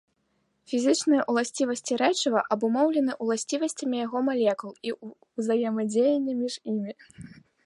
[0.71, 4.95] Фізічныя ўласцівасці рэчыва абумоўлены ўласцівасцямі яго малекул і
[5.37, 6.91] ўзаемадзеяння між імі.